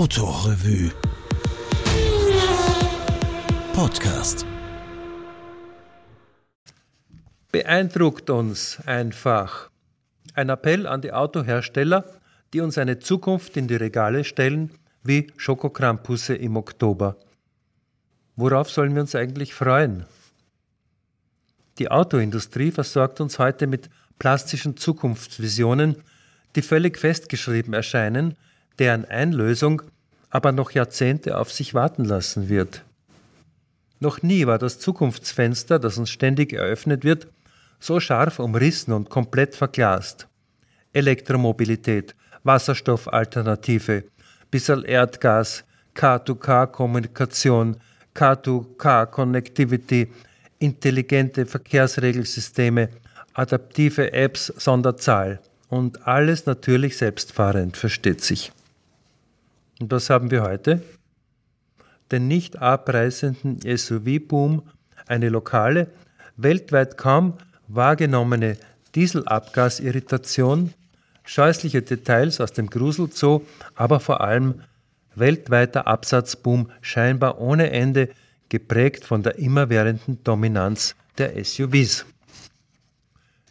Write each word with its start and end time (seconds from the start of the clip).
Autorevue 0.00 0.92
Podcast 3.74 4.46
Beeindruckt 7.52 8.30
uns 8.30 8.78
einfach. 8.86 9.68
Ein 10.32 10.48
Appell 10.48 10.86
an 10.86 11.02
die 11.02 11.12
Autohersteller, 11.12 12.06
die 12.54 12.62
uns 12.62 12.78
eine 12.78 12.98
Zukunft 13.00 13.58
in 13.58 13.68
die 13.68 13.76
Regale 13.76 14.24
stellen, 14.24 14.70
wie 15.02 15.30
Schokokrampusse 15.36 16.34
im 16.34 16.56
Oktober. 16.56 17.16
Worauf 18.36 18.70
sollen 18.70 18.94
wir 18.94 19.02
uns 19.02 19.14
eigentlich 19.14 19.52
freuen? 19.52 20.06
Die 21.78 21.90
Autoindustrie 21.90 22.70
versorgt 22.70 23.20
uns 23.20 23.38
heute 23.38 23.66
mit 23.66 23.90
plastischen 24.18 24.78
Zukunftsvisionen, 24.78 25.96
die 26.56 26.62
völlig 26.62 26.96
festgeschrieben 26.96 27.74
erscheinen, 27.74 28.38
deren 28.80 29.04
Einlösung 29.04 29.82
aber 30.30 30.52
noch 30.52 30.70
Jahrzehnte 30.70 31.38
auf 31.38 31.52
sich 31.52 31.74
warten 31.74 32.04
lassen 32.04 32.48
wird. 32.48 32.82
Noch 34.00 34.22
nie 34.22 34.46
war 34.46 34.58
das 34.58 34.78
Zukunftsfenster, 34.78 35.78
das 35.78 35.98
uns 35.98 36.08
ständig 36.08 36.54
eröffnet 36.54 37.04
wird, 37.04 37.28
so 37.78 38.00
scharf 38.00 38.38
umrissen 38.38 38.94
und 38.94 39.10
komplett 39.10 39.54
verglast. 39.54 40.26
Elektromobilität, 40.92 42.14
Wasserstoffalternative, 42.42 44.04
bissel 44.50 44.86
Erdgas, 44.86 45.64
K2K-Kommunikation, 45.94 47.76
K2K-Connectivity, 48.14 50.10
intelligente 50.58 51.44
Verkehrsregelsysteme, 51.44 52.88
adaptive 53.34 54.12
Apps 54.12 54.46
Sonderzahl 54.46 55.40
und 55.68 56.06
alles 56.06 56.46
natürlich 56.46 56.96
selbstfahrend, 56.96 57.76
versteht 57.76 58.22
sich. 58.22 58.52
Und 59.80 59.90
was 59.90 60.10
haben 60.10 60.30
wir 60.30 60.42
heute? 60.42 60.82
Den 62.12 62.28
nicht 62.28 62.58
abreißenden 62.58 63.60
SUV-Boom, 63.62 64.62
eine 65.06 65.30
lokale, 65.30 65.88
weltweit 66.36 66.98
kaum 66.98 67.34
wahrgenommene 67.68 68.56
Dieselabgasirritation, 68.94 70.74
scheußliche 71.24 71.82
Details 71.82 72.40
aus 72.40 72.52
dem 72.52 72.68
Gruselzoo, 72.68 73.42
aber 73.74 74.00
vor 74.00 74.20
allem 74.20 74.62
weltweiter 75.14 75.86
Absatzboom 75.86 76.70
scheinbar 76.82 77.40
ohne 77.40 77.70
Ende, 77.70 78.10
geprägt 78.48 79.04
von 79.04 79.22
der 79.22 79.38
immerwährenden 79.38 80.22
Dominanz 80.24 80.96
der 81.18 81.42
SUVs. 81.42 82.04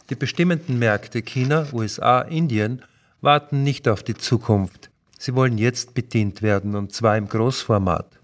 Die 0.09 0.16
bestimmenden 0.16 0.77
Märkte 0.77 1.21
China, 1.21 1.67
USA, 1.71 2.21
Indien 2.21 2.81
warten 3.21 3.64
nicht 3.64 3.88
auf 3.88 4.03
die 4.03 4.16
Zukunft. 4.16 4.88
Sie 5.19 5.35
wollen 5.35 5.57
jetzt 5.57 5.93
bedient 5.93 6.41
werden, 6.41 6.75
und 6.75 6.93
zwar 6.93 7.17
im 7.17 7.27
Großformat. 7.27 8.19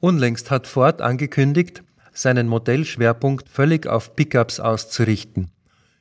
Unlängst 0.00 0.50
hat 0.50 0.66
Ford 0.66 1.00
angekündigt, 1.00 1.82
seinen 2.12 2.46
Modellschwerpunkt 2.46 3.48
völlig 3.48 3.86
auf 3.86 4.14
Pickups 4.14 4.60
auszurichten. 4.60 5.50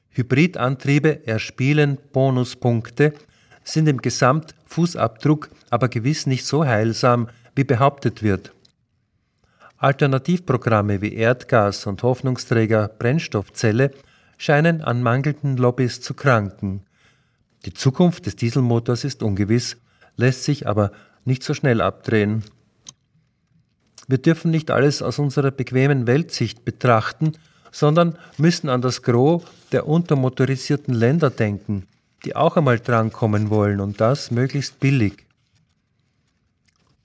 Hybridantriebe 0.09 1.25
erspielen 1.25 1.97
Bonuspunkte, 2.11 3.13
sind 3.63 3.87
im 3.87 4.01
Gesamtfußabdruck 4.01 5.49
aber 5.69 5.87
gewiss 5.87 6.25
nicht 6.25 6.45
so 6.45 6.65
heilsam, 6.65 7.29
wie 7.55 7.63
behauptet 7.63 8.23
wird. 8.23 8.53
Alternativprogramme 9.77 11.01
wie 11.01 11.13
Erdgas 11.13 11.85
und 11.85 12.03
Hoffnungsträger 12.03 12.87
Brennstoffzelle 12.87 13.91
scheinen 14.37 14.81
an 14.81 15.01
mangelnden 15.01 15.55
Lobbys 15.55 16.01
zu 16.01 16.13
kranken. 16.13 16.86
Die 17.65 17.73
Zukunft 17.73 18.25
des 18.25 18.35
Dieselmotors 18.35 19.03
ist 19.03 19.23
ungewiss, 19.23 19.77
lässt 20.15 20.43
sich 20.43 20.67
aber 20.67 20.91
nicht 21.25 21.43
so 21.43 21.53
schnell 21.53 21.81
abdrehen. 21.81 22.43
Wir 24.07 24.19
dürfen 24.19 24.51
nicht 24.51 24.71
alles 24.71 25.01
aus 25.01 25.19
unserer 25.19 25.51
bequemen 25.51 26.07
Weltsicht 26.07 26.63
betrachten, 26.63 27.33
sondern 27.71 28.17
müssen 28.37 28.69
an 28.69 28.81
das 28.81 29.01
Gros 29.01 29.43
der 29.71 29.87
untermotorisierten 29.87 30.93
Länder 30.93 31.29
denken, 31.29 31.87
die 32.23 32.35
auch 32.35 32.55
einmal 32.55 32.79
drankommen 32.79 33.49
wollen 33.49 33.81
und 33.81 33.99
das 33.99 34.31
möglichst 34.31 34.79
billig. 34.79 35.25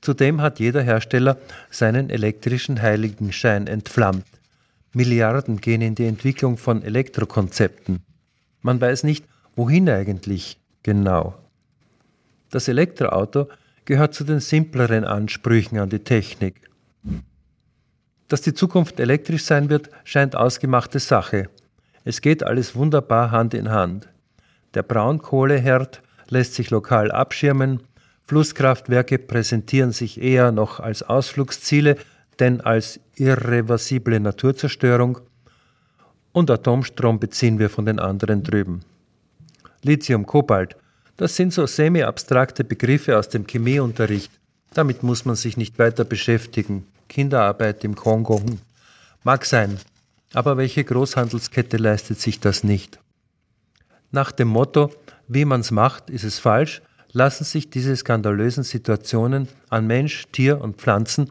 Zudem 0.00 0.40
hat 0.40 0.58
jeder 0.58 0.82
Hersteller 0.82 1.38
seinen 1.70 2.10
elektrischen 2.10 2.82
Heiligenschein 2.82 3.66
entflammt. 3.66 4.26
Milliarden 4.92 5.60
gehen 5.60 5.80
in 5.80 5.94
die 5.94 6.06
Entwicklung 6.06 6.58
von 6.58 6.82
Elektrokonzepten. 6.82 8.02
Man 8.62 8.80
weiß 8.80 9.04
nicht, 9.04 9.24
wohin 9.56 9.88
eigentlich 9.88 10.58
genau. 10.82 11.34
Das 12.50 12.68
Elektroauto 12.68 13.48
gehört 13.84 14.14
zu 14.14 14.24
den 14.24 14.40
simpleren 14.40 15.04
Ansprüchen 15.04 15.78
an 15.78 15.90
die 15.90 15.98
Technik. 16.00 16.68
Dass 18.28 18.42
die 18.42 18.54
Zukunft 18.54 19.00
elektrisch 19.00 19.44
sein 19.44 19.68
wird, 19.68 19.90
scheint 20.04 20.36
ausgemachte 20.36 20.98
Sache. 20.98 21.48
Es 22.04 22.20
geht 22.20 22.42
alles 22.42 22.74
wunderbar 22.74 23.30
Hand 23.30 23.54
in 23.54 23.70
Hand. 23.70 24.08
Der 24.74 24.82
Braunkohleherd 24.82 26.02
lässt 26.28 26.54
sich 26.54 26.70
lokal 26.70 27.10
abschirmen, 27.10 27.82
Flusskraftwerke 28.24 29.18
präsentieren 29.18 29.92
sich 29.92 30.20
eher 30.20 30.52
noch 30.52 30.80
als 30.80 31.02
Ausflugsziele 31.02 31.96
denn 32.38 32.60
als 32.60 33.00
irreversible 33.16 34.18
Naturzerstörung 34.18 35.18
und 36.32 36.50
Atomstrom 36.50 37.20
beziehen 37.20 37.58
wir 37.58 37.70
von 37.70 37.86
den 37.86 37.98
anderen 37.98 38.42
drüben. 38.42 38.80
Lithium, 39.84 40.26
Kobalt, 40.26 40.76
das 41.16 41.36
sind 41.36 41.52
so 41.52 41.66
semi-abstrakte 41.66 42.64
Begriffe 42.64 43.18
aus 43.18 43.28
dem 43.28 43.46
Chemieunterricht. 43.46 44.30
Damit 44.74 45.02
muss 45.02 45.24
man 45.24 45.36
sich 45.36 45.56
nicht 45.56 45.78
weiter 45.78 46.04
beschäftigen. 46.04 46.86
Kinderarbeit 47.08 47.84
im 47.84 47.94
Kongo. 47.94 48.40
Hm. 48.40 48.58
Mag 49.22 49.44
sein, 49.44 49.78
aber 50.32 50.56
welche 50.56 50.82
Großhandelskette 50.84 51.76
leistet 51.76 52.20
sich 52.20 52.40
das 52.40 52.64
nicht? 52.64 52.98
Nach 54.10 54.32
dem 54.32 54.48
Motto, 54.48 54.90
wie 55.28 55.44
man's 55.44 55.70
macht, 55.70 56.10
ist 56.10 56.24
es 56.24 56.38
falsch, 56.38 56.82
lassen 57.12 57.44
sich 57.44 57.70
diese 57.70 57.94
skandalösen 57.96 58.64
Situationen 58.64 59.48
an 59.68 59.86
Mensch, 59.86 60.26
Tier 60.32 60.60
und 60.60 60.76
Pflanzen 60.76 61.30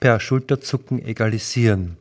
per 0.00 0.18
Schulterzucken 0.18 1.04
egalisieren. 1.04 1.96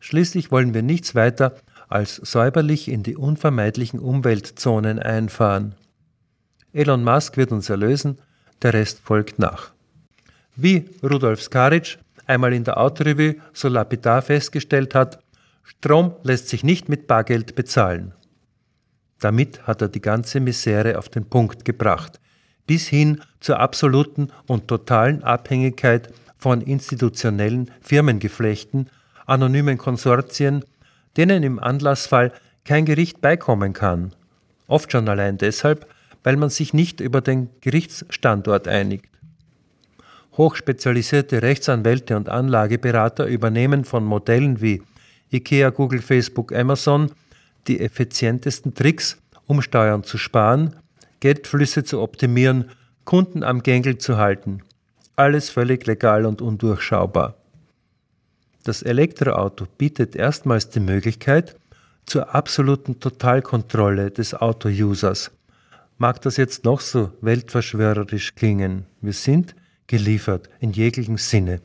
Schließlich 0.00 0.50
wollen 0.50 0.74
wir 0.74 0.82
nichts 0.82 1.14
weiter 1.14 1.54
als 1.90 2.16
säuberlich 2.16 2.88
in 2.88 3.02
die 3.02 3.16
unvermeidlichen 3.16 4.00
Umweltzonen 4.00 4.98
einfahren. 5.00 5.74
Elon 6.72 7.02
Musk 7.02 7.36
wird 7.36 7.50
uns 7.50 7.68
erlösen, 7.68 8.18
der 8.62 8.74
Rest 8.74 9.00
folgt 9.02 9.38
nach. 9.38 9.72
Wie 10.54 10.88
Rudolf 11.02 11.42
Skaric 11.42 11.98
einmal 12.26 12.52
in 12.52 12.64
der 12.64 12.78
Autorevue 12.78 13.36
so 13.52 13.68
lapidar 13.68 14.22
festgestellt 14.22 14.94
hat, 14.94 15.18
Strom 15.64 16.14
lässt 16.22 16.48
sich 16.48 16.62
nicht 16.62 16.88
mit 16.88 17.06
Bargeld 17.06 17.54
bezahlen. 17.54 18.14
Damit 19.18 19.66
hat 19.66 19.82
er 19.82 19.88
die 19.88 20.00
ganze 20.00 20.40
Misere 20.40 20.96
auf 20.96 21.08
den 21.08 21.28
Punkt 21.28 21.64
gebracht, 21.64 22.20
bis 22.66 22.86
hin 22.86 23.20
zur 23.40 23.58
absoluten 23.58 24.28
und 24.46 24.68
totalen 24.68 25.24
Abhängigkeit 25.24 26.12
von 26.38 26.60
institutionellen 26.60 27.70
Firmengeflechten, 27.80 28.88
anonymen 29.26 29.76
Konsortien, 29.76 30.64
denen 31.16 31.42
im 31.42 31.58
Anlassfall 31.58 32.32
kein 32.64 32.84
Gericht 32.84 33.20
beikommen 33.20 33.72
kann. 33.72 34.14
Oft 34.66 34.92
schon 34.92 35.08
allein 35.08 35.38
deshalb, 35.38 35.86
weil 36.22 36.36
man 36.36 36.50
sich 36.50 36.74
nicht 36.74 37.00
über 37.00 37.20
den 37.20 37.48
Gerichtsstandort 37.60 38.68
einigt. 38.68 39.06
Hochspezialisierte 40.36 41.42
Rechtsanwälte 41.42 42.16
und 42.16 42.28
Anlageberater 42.28 43.26
übernehmen 43.26 43.84
von 43.84 44.04
Modellen 44.04 44.60
wie 44.60 44.82
IKEA, 45.32 45.70
Google, 45.70 46.02
Facebook, 46.02 46.52
Amazon 46.54 47.10
die 47.66 47.80
effizientesten 47.80 48.74
Tricks, 48.74 49.18
um 49.46 49.62
Steuern 49.62 50.02
zu 50.02 50.18
sparen, 50.18 50.76
Geldflüsse 51.20 51.84
zu 51.84 52.00
optimieren, 52.00 52.70
Kunden 53.04 53.42
am 53.42 53.62
Gängel 53.62 53.98
zu 53.98 54.16
halten. 54.16 54.62
Alles 55.16 55.50
völlig 55.50 55.86
legal 55.86 56.24
und 56.24 56.40
undurchschaubar. 56.40 57.39
Das 58.70 58.82
Elektroauto 58.82 59.66
bietet 59.78 60.14
erstmals 60.14 60.70
die 60.70 60.78
Möglichkeit 60.78 61.56
zur 62.06 62.32
absoluten 62.36 63.00
Totalkontrolle 63.00 64.12
des 64.12 64.32
Auto-Users. 64.32 65.32
Mag 65.98 66.22
das 66.22 66.36
jetzt 66.36 66.64
noch 66.64 66.80
so 66.80 67.10
weltverschwörerisch 67.20 68.36
klingen, 68.36 68.86
wir 69.00 69.12
sind 69.12 69.56
geliefert 69.88 70.48
in 70.60 70.70
jeglichem 70.70 71.18
Sinne. 71.18 71.58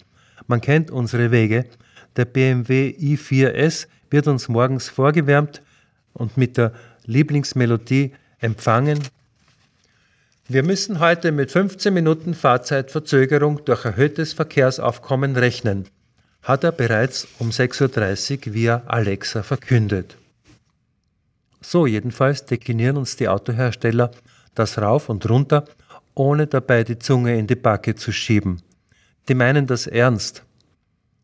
Man 0.48 0.62
kennt 0.62 0.90
unsere 0.90 1.30
Wege. 1.30 1.68
Der 2.16 2.26
BMW 2.26 2.96
i4S 3.00 3.86
wird 4.10 4.26
uns 4.26 4.50
morgens 4.50 4.90
vorgewärmt 4.90 5.62
und 6.14 6.38
mit 6.38 6.58
der 6.58 6.74
Lieblingsmelodie 7.06 8.14
empfangen 8.40 9.00
wir 10.48 10.62
müssen 10.62 11.00
heute 11.00 11.32
mit 11.32 11.52
15 11.52 11.92
Minuten 11.92 12.36
Fahrzeitverzögerung 12.36 13.66
durch 13.66 13.84
erhöhtes 13.84 14.34
Verkehrsaufkommen 14.34 15.36
rechnen, 15.36 15.88
hat 16.46 16.64
er 16.64 16.72
bereits 16.72 17.28
um 17.40 17.50
6.30 17.50 18.48
Uhr 18.48 18.54
via 18.54 18.84
Alexa 18.86 19.42
verkündet. 19.42 20.16
So 21.60 21.88
jedenfalls 21.88 22.46
deklinieren 22.46 22.98
uns 22.98 23.16
die 23.16 23.28
Autohersteller 23.28 24.12
das 24.54 24.78
rauf 24.78 25.10
und 25.10 25.28
runter 25.28 25.66
ohne 26.14 26.48
dabei 26.48 26.84
die 26.84 27.00
Zunge 27.00 27.38
in 27.38 27.48
die 27.48 27.56
Backe 27.56 27.96
zu 27.96 28.12
schieben. 28.12 28.62
Die 29.28 29.34
meinen 29.34 29.66
das 29.66 29.88
ernst. 29.88 30.44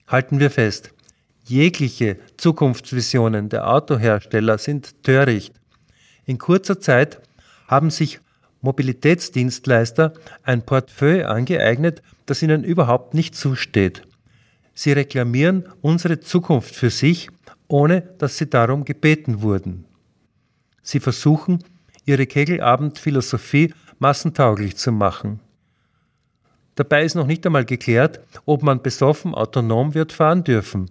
Halten 0.08 0.40
wir 0.40 0.50
fest, 0.50 0.92
jegliche 1.46 2.18
Zukunftsvisionen 2.38 3.48
der 3.50 3.70
Autohersteller 3.70 4.58
sind 4.58 5.04
töricht. 5.04 5.54
In 6.26 6.40
kurzer 6.40 6.80
Zeit 6.80 7.22
haben 7.68 7.92
sich 7.92 8.20
Mobilitätsdienstleister 8.62 10.14
ein 10.44 10.66
Portfolio 10.66 11.28
angeeignet, 11.28 12.02
das 12.26 12.42
ihnen 12.42 12.64
überhaupt 12.64 13.14
nicht 13.14 13.36
zusteht. 13.36 14.02
Sie 14.82 14.94
reklamieren 14.94 15.66
unsere 15.82 16.22
Zukunft 16.22 16.74
für 16.74 16.90
sich, 16.90 17.30
ohne 17.68 18.02
dass 18.18 18.40
sie 18.40 18.50
darum 18.50 18.84
gebeten 18.84 19.44
wurden. 19.44 19.86
Sie 20.82 21.00
versuchen, 21.00 21.64
ihre 22.06 22.26
Kegelabendphilosophie 22.26 23.76
massentauglich 24.00 24.78
zu 24.78 24.92
machen. 24.92 25.40
Dabei 26.74 27.04
ist 27.04 27.14
noch 27.14 27.28
nicht 27.28 27.46
einmal 27.46 27.64
geklärt, 27.64 28.22
ob 28.48 28.64
man 28.64 28.82
besoffen 28.82 29.36
autonom 29.36 29.94
wird 29.94 30.14
fahren 30.14 30.44
dürfen. 30.44 30.90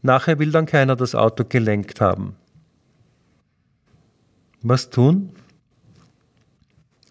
Nachher 0.00 0.38
will 0.38 0.50
dann 0.50 0.64
keiner 0.64 0.96
das 0.96 1.14
Auto 1.14 1.44
gelenkt 1.44 2.00
haben. 2.00 2.34
Was 4.62 4.88
tun? 4.88 5.34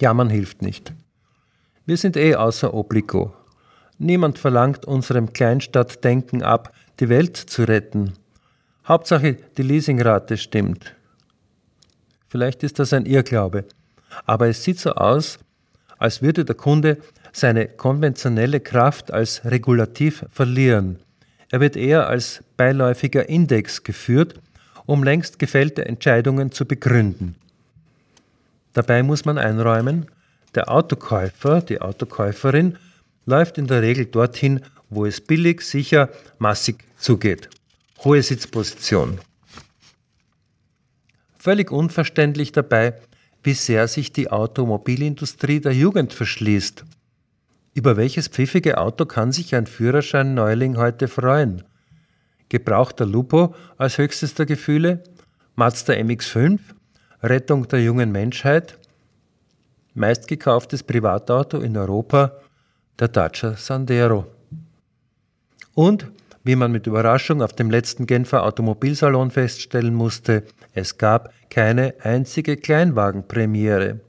Jammern 0.02 0.32
hilft 0.32 0.64
nicht. 0.64 0.94
Wir 1.86 1.98
sind 1.98 2.18
eh 2.18 2.34
außer 2.34 2.74
Obligo. 2.74 3.36
Niemand 3.98 4.38
verlangt 4.38 4.86
unserem 4.86 5.32
Kleinstadtdenken 5.32 6.44
ab, 6.44 6.74
die 7.00 7.10
Welt 7.10 7.38
zu 7.38 7.64
retten. 7.64 8.14
Hauptsache, 8.88 9.38
die 9.58 9.64
Leasingrate 9.64 10.38
stimmt. 10.38 10.96
Vielleicht 12.28 12.64
ist 12.64 12.80
das 12.80 12.94
ein 12.94 13.06
Irrglaube, 13.06 13.66
aber 14.26 14.48
es 14.48 14.64
sieht 14.64 14.80
so 14.80 14.92
aus, 14.92 15.40
als 15.98 16.22
würde 16.22 16.44
der 16.44 16.56
Kunde 16.56 16.98
seine 17.32 17.68
konventionelle 17.68 18.60
Kraft 18.60 19.12
als 19.12 19.44
Regulativ 19.46 20.26
verlieren. 20.32 21.00
Er 21.50 21.62
wird 21.62 21.76
eher 21.76 22.08
als 22.08 22.44
beiläufiger 22.58 23.30
Index 23.30 23.84
geführt, 23.84 24.36
um 24.86 25.04
längst 25.04 25.40
gefällte 25.40 25.86
Entscheidungen 25.86 26.52
zu 26.52 26.66
begründen. 26.66 27.36
Dabei 28.74 29.04
muss 29.04 29.26
man 29.26 29.38
einräumen, 29.38 30.08
der 30.54 30.70
Autokäufer, 30.70 31.62
die 31.62 31.82
Autokäuferin 31.82 32.78
läuft 33.26 33.58
in 33.58 33.68
der 33.68 33.82
Regel 33.82 34.06
dorthin, 34.06 34.62
wo 34.90 35.06
es 35.06 35.22
billig, 35.22 35.62
sicher, 35.62 36.10
massig 36.38 36.84
zugeht. 36.98 37.50
Hohe 38.04 38.22
Sitzposition. 38.22 39.20
Völlig 41.38 41.72
unverständlich 41.72 42.52
dabei, 42.52 43.00
wie 43.44 43.54
sehr 43.54 43.88
sich 43.88 44.12
die 44.12 44.32
Automobilindustrie 44.32 45.60
der 45.60 45.74
Jugend 45.74 46.14
verschließt. 46.14 46.84
Über 47.76 47.98
welches 47.98 48.28
pfiffige 48.28 48.78
Auto 48.78 49.06
kann 49.06 49.32
sich 49.32 49.54
ein 49.54 49.68
Führerschein-Neuling 49.68 50.78
heute 50.78 51.08
freuen? 51.08 51.64
Gebrauchter 52.50 53.06
Lupo 53.06 53.54
als 53.78 53.98
höchstes 53.98 54.34
der 54.34 54.46
Gefühle? 54.46 55.04
Mazda 55.56 55.94
MX5? 55.94 56.60
Rettung 57.22 57.68
der 57.68 57.82
jungen 57.82 58.12
Menschheit? 58.12 58.80
Meistgekauftes 59.94 60.84
Privatauto 60.84 61.60
in 61.60 61.78
Europa? 61.78 62.40
Der 62.98 63.10
Dacia 63.10 63.58
Sandero. 63.58 64.26
Und, 65.74 66.10
wie 66.46 66.56
man 66.56 66.72
mit 66.72 66.88
Überraschung 66.88 67.42
auf 67.42 67.52
dem 67.52 67.70
letzten 67.70 68.08
Genfer 68.08 68.44
Automobilsalon 68.44 69.32
feststellen 69.32 69.94
musste, 69.94 70.44
es 70.74 70.98
gab 70.98 71.34
keine 71.50 71.96
einzige 72.02 72.56
Kleinwagenpremiere. 72.56 74.00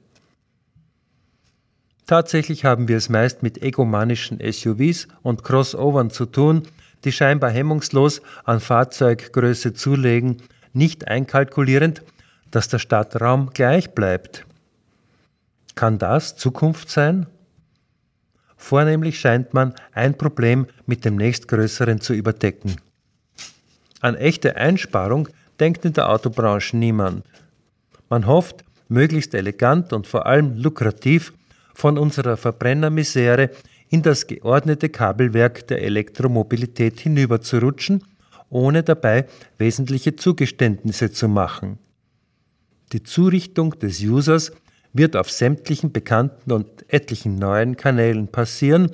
Tatsächlich 2.06 2.64
haben 2.64 2.86
wir 2.86 2.96
es 2.96 3.08
meist 3.08 3.42
mit 3.42 3.60
egomanischen 3.60 4.38
SUVs 4.40 5.08
und 5.22 5.42
Crossovern 5.42 6.10
zu 6.10 6.26
tun, 6.26 6.62
die 7.04 7.10
scheinbar 7.10 7.50
hemmungslos 7.50 8.22
an 8.44 8.60
Fahrzeuggröße 8.60 9.74
zulegen, 9.74 10.36
nicht 10.72 11.08
einkalkulierend, 11.08 12.02
dass 12.52 12.68
der 12.68 12.78
Stadtraum 12.78 13.50
gleich 13.52 13.90
bleibt. 13.90 14.46
Kann 15.74 15.98
das 15.98 16.36
Zukunft 16.36 16.88
sein? 16.88 17.26
Vornehmlich 18.56 19.20
scheint 19.20 19.54
man 19.54 19.74
ein 19.92 20.16
Problem 20.16 20.66
mit 20.86 21.04
dem 21.04 21.16
nächstgrößeren 21.16 22.00
zu 22.00 22.14
überdecken. 22.14 22.76
An 24.00 24.14
echte 24.14 24.56
Einsparung 24.56 25.28
denkt 25.60 25.84
in 25.84 25.92
der 25.92 26.10
Autobranche 26.10 26.76
niemand. 26.76 27.24
Man 28.08 28.26
hofft, 28.26 28.64
möglichst 28.88 29.34
elegant 29.34 29.92
und 29.92 30.06
vor 30.06 30.26
allem 30.26 30.56
lukrativ 30.56 31.32
von 31.74 31.98
unserer 31.98 32.36
Verbrennermisere 32.36 33.50
in 33.88 34.02
das 34.02 34.26
geordnete 34.26 34.88
Kabelwerk 34.88 35.66
der 35.68 35.82
Elektromobilität 35.82 37.00
hinüberzurutschen, 37.00 38.02
ohne 38.48 38.82
dabei 38.82 39.26
wesentliche 39.58 40.16
Zugeständnisse 40.16 41.10
zu 41.10 41.28
machen. 41.28 41.78
Die 42.92 43.02
Zurichtung 43.02 43.78
des 43.78 44.00
Users 44.00 44.52
wird 44.96 45.16
auf 45.16 45.30
sämtlichen 45.30 45.92
bekannten 45.92 46.52
und 46.52 46.66
etlichen 46.88 47.36
neuen 47.36 47.76
Kanälen 47.76 48.28
passieren, 48.28 48.90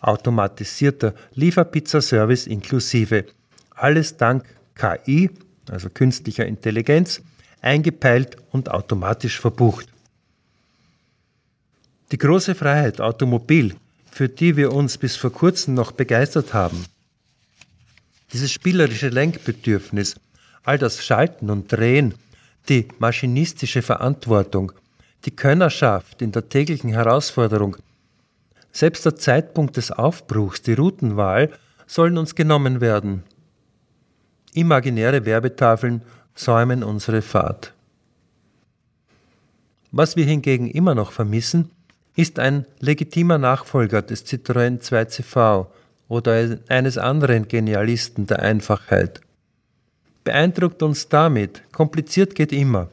automatisierter 0.00 1.14
Lieferpizzaservice 1.34 2.46
inklusive, 2.46 3.24
alles 3.70 4.16
dank 4.16 4.44
KI, 4.74 5.30
also 5.68 5.88
künstlicher 5.90 6.46
Intelligenz, 6.46 7.20
eingepeilt 7.60 8.36
und 8.50 8.70
automatisch 8.70 9.40
verbucht. 9.40 9.88
Die 12.12 12.18
große 12.18 12.54
Freiheit 12.54 13.00
Automobil, 13.00 13.74
für 14.10 14.28
die 14.28 14.56
wir 14.56 14.72
uns 14.72 14.96
bis 14.96 15.16
vor 15.16 15.32
kurzem 15.32 15.74
noch 15.74 15.92
begeistert 15.92 16.54
haben, 16.54 16.84
dieses 18.32 18.52
spielerische 18.52 19.08
Lenkbedürfnis, 19.08 20.16
all 20.62 20.78
das 20.78 21.04
Schalten 21.04 21.50
und 21.50 21.72
Drehen, 21.72 22.14
die 22.68 22.88
maschinistische 22.98 23.82
Verantwortung, 23.82 24.72
die 25.24 25.34
Könnerschaft 25.34 26.22
in 26.22 26.32
der 26.32 26.48
täglichen 26.48 26.90
Herausforderung, 26.90 27.76
selbst 28.72 29.04
der 29.04 29.16
Zeitpunkt 29.16 29.76
des 29.76 29.90
Aufbruchs, 29.90 30.62
die 30.62 30.74
Routenwahl, 30.74 31.50
sollen 31.86 32.18
uns 32.18 32.34
genommen 32.34 32.80
werden. 32.80 33.24
Imaginäre 34.52 35.24
Werbetafeln 35.24 36.02
säumen 36.34 36.84
unsere 36.84 37.22
Fahrt. 37.22 37.72
Was 39.90 40.16
wir 40.16 40.24
hingegen 40.24 40.68
immer 40.70 40.94
noch 40.94 41.12
vermissen, 41.12 41.70
ist 42.14 42.38
ein 42.38 42.66
legitimer 42.78 43.38
Nachfolger 43.38 44.02
des 44.02 44.26
Citroën 44.26 44.80
2CV 44.80 45.66
oder 46.08 46.58
eines 46.68 46.98
anderen 46.98 47.48
Genialisten 47.48 48.26
der 48.26 48.40
Einfachheit. 48.40 49.20
Beeindruckt 50.24 50.82
uns 50.82 51.08
damit, 51.08 51.62
kompliziert 51.72 52.34
geht 52.34 52.52
immer. 52.52 52.88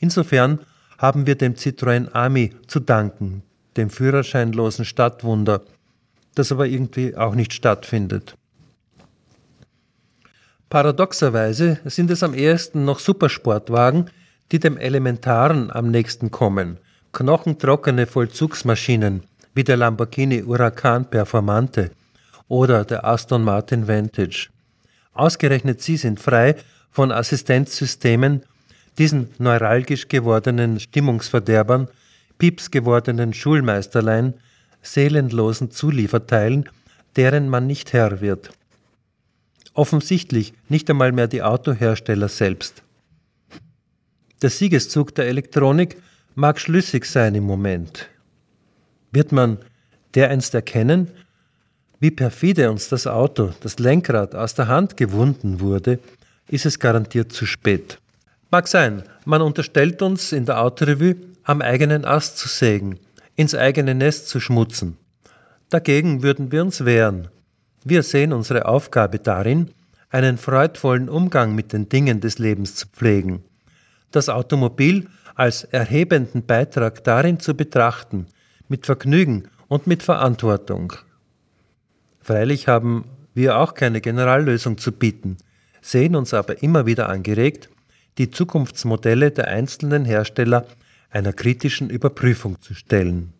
Insofern 0.00 0.60
haben 0.98 1.26
wir 1.26 1.36
dem 1.36 1.54
Citroën 1.54 2.12
Ami 2.12 2.52
zu 2.66 2.80
danken, 2.80 3.42
dem 3.76 3.90
führerscheinlosen 3.90 4.84
Stadtwunder, 4.84 5.62
das 6.34 6.52
aber 6.52 6.66
irgendwie 6.66 7.16
auch 7.16 7.34
nicht 7.34 7.52
stattfindet. 7.52 8.36
Paradoxerweise 10.70 11.80
sind 11.84 12.10
es 12.10 12.22
am 12.22 12.34
ehesten 12.34 12.84
noch 12.84 12.98
Supersportwagen, 12.98 14.10
die 14.52 14.58
dem 14.58 14.76
Elementaren 14.76 15.70
am 15.70 15.90
nächsten 15.90 16.30
kommen, 16.30 16.78
knochentrockene 17.12 18.06
Vollzugsmaschinen 18.06 19.22
wie 19.54 19.64
der 19.64 19.76
Lamborghini 19.76 20.42
Huracan 20.42 21.08
Performante 21.08 21.90
oder 22.48 22.84
der 22.84 23.04
Aston 23.04 23.42
Martin 23.44 23.88
Vantage. 23.88 24.48
Ausgerechnet 25.14 25.80
sie 25.80 25.96
sind 25.96 26.20
frei 26.20 26.54
von 26.90 27.12
Assistenzsystemen, 27.12 28.42
diesen 28.98 29.30
neuralgisch 29.38 30.08
gewordenen 30.08 30.80
Stimmungsverderbern, 30.80 31.88
pieps 32.38 32.70
gewordenen 32.70 33.32
Schulmeisterlein, 33.32 34.34
seelenlosen 34.82 35.70
Zulieferteilen, 35.70 36.68
deren 37.16 37.48
man 37.48 37.66
nicht 37.66 37.92
Herr 37.92 38.20
wird. 38.20 38.50
Offensichtlich 39.74 40.54
nicht 40.68 40.90
einmal 40.90 41.12
mehr 41.12 41.28
die 41.28 41.42
Autohersteller 41.42 42.28
selbst. 42.28 42.82
Der 44.42 44.50
Siegeszug 44.50 45.14
der 45.14 45.26
Elektronik 45.26 45.96
mag 46.34 46.60
schlüssig 46.60 47.04
sein 47.06 47.34
im 47.34 47.44
Moment. 47.44 48.08
Wird 49.10 49.32
man 49.32 49.58
dereinst 50.14 50.54
erkennen, 50.54 51.08
wie 52.00 52.12
perfide 52.12 52.70
uns 52.70 52.88
das 52.88 53.06
Auto, 53.06 53.52
das 53.60 53.78
Lenkrad 53.78 54.34
aus 54.34 54.54
der 54.54 54.68
Hand 54.68 54.96
gewunden 54.96 55.60
wurde, 55.60 55.98
ist 56.48 56.66
es 56.66 56.78
garantiert 56.78 57.32
zu 57.32 57.44
spät. 57.44 57.98
Mag 58.50 58.66
sein, 58.66 59.02
man 59.26 59.42
unterstellt 59.42 60.00
uns 60.00 60.32
in 60.32 60.46
der 60.46 60.62
Autorevue, 60.62 61.16
am 61.42 61.60
eigenen 61.60 62.06
Ast 62.06 62.38
zu 62.38 62.48
sägen, 62.48 62.98
ins 63.36 63.54
eigene 63.54 63.94
Nest 63.94 64.28
zu 64.28 64.40
schmutzen. 64.40 64.96
Dagegen 65.68 66.22
würden 66.22 66.50
wir 66.50 66.62
uns 66.62 66.86
wehren. 66.86 67.28
Wir 67.84 68.02
sehen 68.02 68.32
unsere 68.32 68.64
Aufgabe 68.64 69.18
darin, 69.18 69.70
einen 70.08 70.38
freudvollen 70.38 71.10
Umgang 71.10 71.54
mit 71.54 71.74
den 71.74 71.90
Dingen 71.90 72.20
des 72.20 72.38
Lebens 72.38 72.74
zu 72.74 72.86
pflegen, 72.88 73.44
das 74.12 74.30
Automobil 74.30 75.08
als 75.34 75.64
erhebenden 75.64 76.46
Beitrag 76.46 77.04
darin 77.04 77.40
zu 77.40 77.54
betrachten, 77.54 78.28
mit 78.66 78.86
Vergnügen 78.86 79.48
und 79.68 79.86
mit 79.86 80.02
Verantwortung. 80.02 80.94
Freilich 82.22 82.66
haben 82.66 83.04
wir 83.34 83.58
auch 83.58 83.74
keine 83.74 84.00
Generallösung 84.00 84.78
zu 84.78 84.90
bieten, 84.90 85.36
sehen 85.82 86.16
uns 86.16 86.32
aber 86.32 86.62
immer 86.62 86.86
wieder 86.86 87.10
angeregt, 87.10 87.68
die 88.18 88.30
Zukunftsmodelle 88.30 89.30
der 89.30 89.48
einzelnen 89.48 90.04
Hersteller 90.04 90.66
einer 91.10 91.32
kritischen 91.32 91.88
Überprüfung 91.88 92.60
zu 92.60 92.74
stellen. 92.74 93.32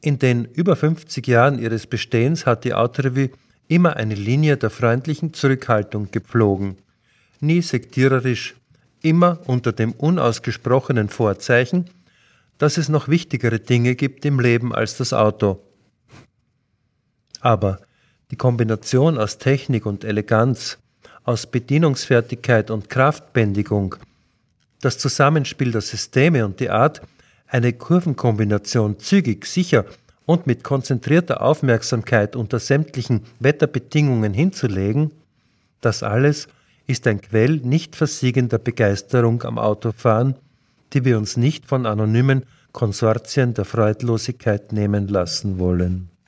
In 0.00 0.18
den 0.18 0.44
über 0.44 0.76
50 0.76 1.26
Jahren 1.26 1.58
ihres 1.58 1.86
Bestehens 1.86 2.46
hat 2.46 2.64
die 2.64 2.74
Autorevue 2.74 3.30
immer 3.68 3.96
eine 3.96 4.14
Linie 4.14 4.56
der 4.56 4.70
freundlichen 4.70 5.34
Zurückhaltung 5.34 6.10
gepflogen, 6.10 6.76
nie 7.40 7.62
sektiererisch, 7.62 8.54
immer 9.02 9.40
unter 9.46 9.72
dem 9.72 9.92
unausgesprochenen 9.92 11.08
Vorzeichen, 11.08 11.90
dass 12.58 12.78
es 12.78 12.88
noch 12.88 13.08
wichtigere 13.08 13.60
Dinge 13.60 13.94
gibt 13.94 14.24
im 14.24 14.40
Leben 14.40 14.74
als 14.74 14.96
das 14.96 15.12
Auto 15.12 15.62
aber 17.46 17.78
die 18.32 18.36
Kombination 18.36 19.18
aus 19.18 19.38
Technik 19.38 19.86
und 19.86 20.02
Eleganz, 20.02 20.78
aus 21.26 21.46
Bedienungsfertigkeit 21.46 22.70
und 22.70 22.88
Kraftbändigung, 22.88 23.96
das 24.80 24.96
Zusammenspiel 24.96 25.72
der 25.72 25.80
Systeme 25.80 26.44
und 26.44 26.60
die 26.60 26.70
Art, 26.70 27.02
eine 27.48 27.72
Kurvenkombination 27.72 28.98
zügig, 29.00 29.44
sicher 29.44 29.84
und 30.24 30.46
mit 30.46 30.62
konzentrierter 30.62 31.42
Aufmerksamkeit 31.42 32.36
unter 32.36 32.60
sämtlichen 32.60 33.22
Wetterbedingungen 33.40 34.34
hinzulegen, 34.34 35.10
das 35.80 36.02
alles 36.02 36.48
ist 36.86 37.06
ein 37.08 37.20
Quell 37.20 37.56
nicht 37.56 37.96
versiegender 37.96 38.58
Begeisterung 38.58 39.42
am 39.42 39.58
Autofahren, 39.58 40.36
die 40.92 41.04
wir 41.04 41.18
uns 41.18 41.36
nicht 41.36 41.66
von 41.66 41.86
anonymen 41.86 42.44
Konsortien 42.70 43.52
der 43.54 43.64
Freudlosigkeit 43.64 44.72
nehmen 44.72 45.08
lassen 45.08 45.58
wollen. 45.58 46.08